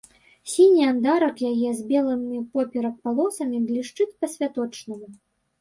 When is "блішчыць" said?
3.69-4.11